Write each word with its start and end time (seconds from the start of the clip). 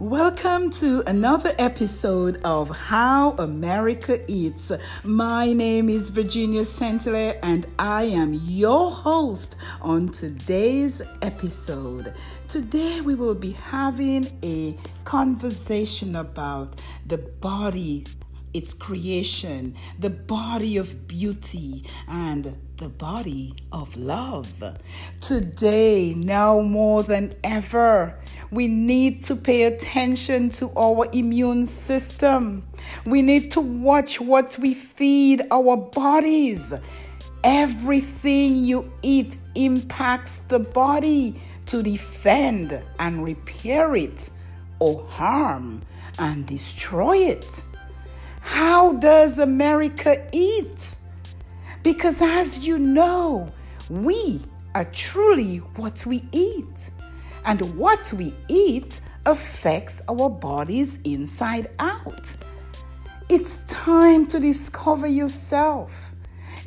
Welcome 0.00 0.70
to 0.70 1.02
another 1.08 1.50
episode 1.58 2.40
of 2.44 2.70
How 2.70 3.32
America 3.32 4.20
Eats. 4.28 4.70
My 5.02 5.52
name 5.52 5.88
is 5.88 6.10
Virginia 6.10 6.62
Santile 6.62 7.36
and 7.42 7.66
I 7.80 8.04
am 8.04 8.32
your 8.32 8.92
host 8.92 9.56
on 9.82 10.10
today's 10.10 11.02
episode. 11.22 12.14
Today 12.46 13.00
we 13.00 13.16
will 13.16 13.34
be 13.34 13.50
having 13.50 14.28
a 14.44 14.78
conversation 15.02 16.14
about 16.14 16.80
the 17.04 17.18
body 17.18 18.04
its 18.54 18.72
creation, 18.72 19.74
the 19.98 20.10
body 20.10 20.78
of 20.78 21.06
beauty, 21.06 21.84
and 22.08 22.56
the 22.78 22.88
body 22.88 23.54
of 23.72 23.94
love. 23.96 24.50
Today, 25.20 26.14
now 26.16 26.60
more 26.60 27.02
than 27.02 27.34
ever, 27.44 28.18
we 28.50 28.66
need 28.68 29.22
to 29.24 29.36
pay 29.36 29.64
attention 29.64 30.50
to 30.50 30.70
our 30.76 31.06
immune 31.12 31.66
system. 31.66 32.66
We 33.04 33.22
need 33.22 33.50
to 33.52 33.60
watch 33.60 34.20
what 34.20 34.56
we 34.60 34.74
feed 34.74 35.42
our 35.50 35.76
bodies. 35.76 36.72
Everything 37.44 38.56
you 38.56 38.90
eat 39.02 39.36
impacts 39.54 40.40
the 40.48 40.60
body 40.60 41.40
to 41.66 41.82
defend 41.82 42.82
and 42.98 43.22
repair 43.22 43.94
it 43.94 44.30
or 44.78 45.04
harm 45.06 45.82
and 46.18 46.46
destroy 46.46 47.16
it. 47.16 47.62
How 48.40 48.94
does 48.94 49.38
America 49.38 50.26
eat? 50.32 50.96
Because 51.82 52.22
as 52.22 52.66
you 52.66 52.78
know, 52.78 53.52
we 53.90 54.40
are 54.74 54.84
truly 54.84 55.58
what 55.76 56.04
we 56.06 56.22
eat. 56.32 56.90
And 57.48 57.78
what 57.78 58.12
we 58.14 58.34
eat 58.48 59.00
affects 59.24 60.02
our 60.06 60.28
bodies 60.28 61.00
inside 61.04 61.70
out. 61.78 62.30
It's 63.30 63.60
time 63.60 64.26
to 64.26 64.38
discover 64.38 65.06
yourself. 65.06 66.14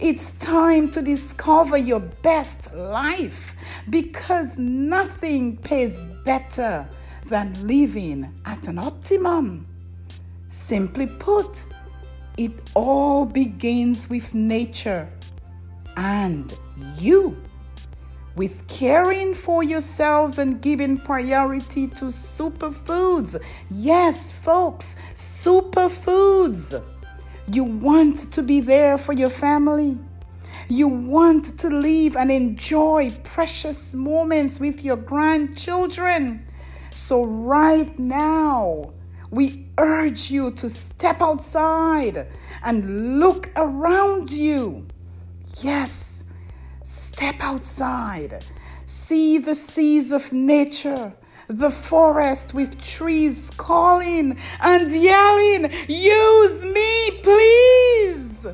It's 0.00 0.32
time 0.32 0.90
to 0.92 1.02
discover 1.02 1.76
your 1.76 2.00
best 2.00 2.74
life 2.74 3.82
because 3.90 4.58
nothing 4.58 5.58
pays 5.58 6.02
better 6.24 6.88
than 7.26 7.66
living 7.66 8.32
at 8.46 8.66
an 8.66 8.78
optimum. 8.78 9.66
Simply 10.48 11.06
put, 11.06 11.66
it 12.38 12.52
all 12.72 13.26
begins 13.26 14.08
with 14.08 14.34
nature 14.34 15.06
and 15.98 16.58
you. 16.98 17.36
With 18.36 18.66
caring 18.68 19.34
for 19.34 19.62
yourselves 19.62 20.38
and 20.38 20.62
giving 20.62 20.98
priority 20.98 21.88
to 21.88 22.06
superfoods. 22.06 23.42
Yes, 23.70 24.30
folks, 24.30 24.94
superfoods. 25.14 26.82
You 27.52 27.64
want 27.64 28.32
to 28.32 28.42
be 28.42 28.60
there 28.60 28.96
for 28.96 29.12
your 29.12 29.30
family. 29.30 29.98
You 30.68 30.86
want 30.86 31.58
to 31.58 31.68
live 31.68 32.16
and 32.16 32.30
enjoy 32.30 33.10
precious 33.24 33.92
moments 33.92 34.60
with 34.60 34.84
your 34.84 34.96
grandchildren. 34.96 36.46
So, 36.92 37.24
right 37.24 37.98
now, 37.98 38.92
we 39.30 39.66
urge 39.78 40.30
you 40.30 40.52
to 40.52 40.68
step 40.68 41.22
outside 41.22 42.28
and 42.62 43.18
look 43.18 43.50
around 43.56 44.30
you. 44.30 44.86
Yes, 45.60 46.19
step 47.20 47.42
outside. 47.42 48.42
See 48.86 49.36
the 49.36 49.54
seas 49.54 50.10
of 50.10 50.32
nature, 50.32 51.12
the 51.48 51.68
forest 51.68 52.54
with 52.54 52.82
trees 52.82 53.50
calling 53.58 54.38
and 54.62 54.90
yelling, 54.90 55.70
Use 55.86 56.64
me, 56.64 57.20
please. 57.22 58.46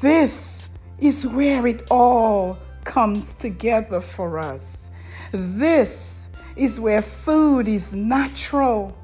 This 0.00 0.68
is 1.00 1.26
where 1.26 1.66
it 1.66 1.82
all 1.90 2.58
comes 2.84 3.34
together 3.34 4.00
for 4.00 4.38
us. 4.38 4.92
This 5.32 6.28
is 6.54 6.78
where 6.78 7.02
food 7.02 7.66
is 7.66 7.92
natural, 7.92 8.96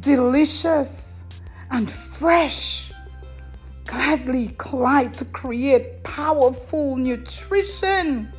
delicious, 0.00 1.26
and 1.70 1.90
fresh. 1.90 2.90
Gladly 3.92 4.54
collide 4.56 5.12
to 5.18 5.26
create 5.26 6.02
powerful 6.02 6.96
nutrition. 6.96 8.32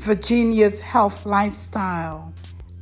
Virginia's 0.00 0.78
health 0.78 1.24
lifestyle 1.24 2.34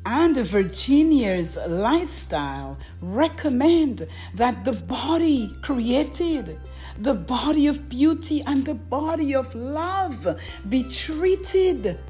and 0.04 0.36
Virginia's 0.36 1.56
lifestyle 1.68 2.76
recommend 3.00 4.08
that 4.34 4.64
the 4.64 4.72
body 4.72 5.54
created, 5.62 6.58
the 6.98 7.14
body 7.14 7.68
of 7.68 7.88
beauty 7.88 8.42
and 8.48 8.66
the 8.66 8.74
body 8.74 9.36
of 9.36 9.54
love 9.54 10.40
be 10.68 10.82
treated 10.90 12.00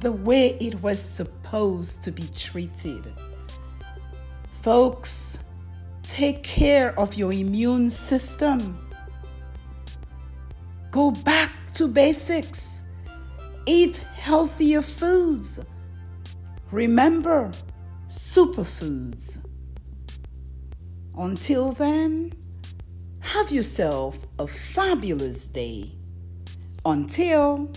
the 0.00 0.12
way 0.12 0.56
it 0.58 0.80
was 0.80 1.02
supposed 1.02 2.02
to 2.02 2.10
be 2.10 2.26
treated. 2.34 3.12
Folks, 4.62 5.38
take 6.02 6.42
care 6.42 6.98
of 6.98 7.14
your 7.14 7.30
immune 7.30 7.90
system. 7.90 8.87
Go 10.90 11.10
back 11.10 11.52
to 11.74 11.86
basics. 11.86 12.82
Eat 13.66 13.98
healthier 14.16 14.80
foods. 14.80 15.60
Remember, 16.70 17.50
superfoods. 18.08 19.38
Until 21.16 21.72
then, 21.72 22.32
have 23.20 23.50
yourself 23.50 24.18
a 24.38 24.46
fabulous 24.46 25.48
day. 25.48 25.92
Until 26.86 27.70